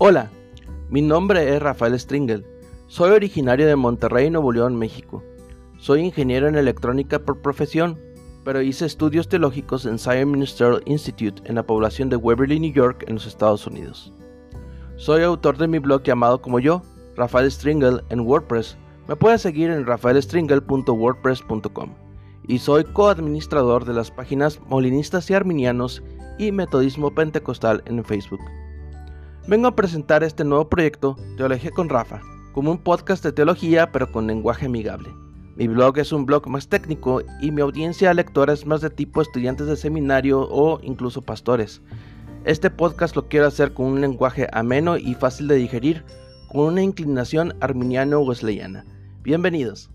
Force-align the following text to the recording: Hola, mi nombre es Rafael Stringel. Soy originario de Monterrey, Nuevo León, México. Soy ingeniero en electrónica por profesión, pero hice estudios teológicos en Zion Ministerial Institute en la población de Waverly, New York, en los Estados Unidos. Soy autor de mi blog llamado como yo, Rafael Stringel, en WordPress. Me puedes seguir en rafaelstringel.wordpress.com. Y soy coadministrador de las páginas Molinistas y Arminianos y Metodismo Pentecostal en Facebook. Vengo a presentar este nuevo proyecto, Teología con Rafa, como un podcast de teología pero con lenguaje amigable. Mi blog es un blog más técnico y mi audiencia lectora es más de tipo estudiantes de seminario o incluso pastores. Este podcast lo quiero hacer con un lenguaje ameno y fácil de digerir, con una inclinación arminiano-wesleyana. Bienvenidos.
Hola, 0.00 0.30
mi 0.90 1.02
nombre 1.02 1.52
es 1.52 1.60
Rafael 1.60 1.98
Stringel. 1.98 2.46
Soy 2.86 3.10
originario 3.10 3.66
de 3.66 3.74
Monterrey, 3.74 4.30
Nuevo 4.30 4.52
León, 4.52 4.76
México. 4.76 5.24
Soy 5.76 6.02
ingeniero 6.02 6.46
en 6.46 6.54
electrónica 6.54 7.18
por 7.18 7.42
profesión, 7.42 7.98
pero 8.44 8.62
hice 8.62 8.86
estudios 8.86 9.28
teológicos 9.28 9.86
en 9.86 9.98
Zion 9.98 10.30
Ministerial 10.30 10.84
Institute 10.86 11.42
en 11.46 11.56
la 11.56 11.64
población 11.64 12.10
de 12.10 12.14
Waverly, 12.14 12.60
New 12.60 12.72
York, 12.72 13.06
en 13.08 13.14
los 13.14 13.26
Estados 13.26 13.66
Unidos. 13.66 14.12
Soy 14.94 15.24
autor 15.24 15.58
de 15.58 15.66
mi 15.66 15.80
blog 15.80 16.04
llamado 16.04 16.40
como 16.40 16.60
yo, 16.60 16.80
Rafael 17.16 17.50
Stringel, 17.50 18.04
en 18.10 18.20
WordPress. 18.20 18.76
Me 19.08 19.16
puedes 19.16 19.42
seguir 19.42 19.68
en 19.68 19.84
rafaelstringel.wordpress.com. 19.84 21.90
Y 22.46 22.60
soy 22.60 22.84
coadministrador 22.84 23.84
de 23.84 23.94
las 23.94 24.12
páginas 24.12 24.60
Molinistas 24.68 25.28
y 25.28 25.34
Arminianos 25.34 26.04
y 26.38 26.52
Metodismo 26.52 27.12
Pentecostal 27.12 27.82
en 27.86 28.04
Facebook. 28.04 28.38
Vengo 29.48 29.66
a 29.66 29.74
presentar 29.74 30.22
este 30.22 30.44
nuevo 30.44 30.68
proyecto, 30.68 31.16
Teología 31.38 31.70
con 31.70 31.88
Rafa, 31.88 32.20
como 32.52 32.70
un 32.70 32.76
podcast 32.76 33.24
de 33.24 33.32
teología 33.32 33.90
pero 33.90 34.12
con 34.12 34.26
lenguaje 34.26 34.66
amigable. 34.66 35.08
Mi 35.56 35.66
blog 35.66 35.96
es 35.96 36.12
un 36.12 36.26
blog 36.26 36.46
más 36.48 36.68
técnico 36.68 37.22
y 37.40 37.50
mi 37.50 37.62
audiencia 37.62 38.12
lectora 38.12 38.52
es 38.52 38.66
más 38.66 38.82
de 38.82 38.90
tipo 38.90 39.22
estudiantes 39.22 39.66
de 39.66 39.76
seminario 39.76 40.46
o 40.50 40.80
incluso 40.82 41.22
pastores. 41.22 41.80
Este 42.44 42.68
podcast 42.68 43.16
lo 43.16 43.26
quiero 43.28 43.46
hacer 43.46 43.72
con 43.72 43.86
un 43.86 44.02
lenguaje 44.02 44.48
ameno 44.52 44.98
y 44.98 45.14
fácil 45.14 45.48
de 45.48 45.54
digerir, 45.54 46.04
con 46.52 46.66
una 46.66 46.82
inclinación 46.82 47.54
arminiano-wesleyana. 47.60 48.84
Bienvenidos. 49.22 49.90